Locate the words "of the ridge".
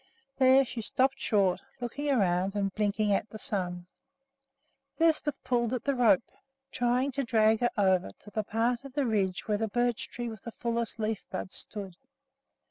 8.83-9.47